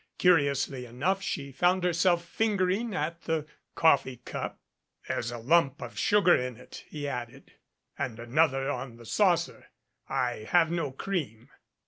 Curiously 0.17 0.87
enough 0.87 1.21
she 1.21 1.51
found 1.51 1.83
herself 1.83 2.25
fingering 2.25 2.95
at 2.95 3.21
the 3.25 3.45
coffee 3.75 4.17
cup. 4.17 4.59
"There's 5.07 5.29
a 5.29 5.37
lump 5.37 5.79
of 5.79 5.95
sugar 5.95 6.35
in 6.35 6.57
it," 6.57 6.83
he 6.87 7.07
added, 7.07 7.53
"and 7.99 8.17
an 8.17 8.35
other 8.35 8.67
on 8.67 8.97
the 8.97 9.05
saucer. 9.05 9.67
I 10.09 10.47
have 10.49 10.71
no 10.71 10.89
cream." 10.91 11.49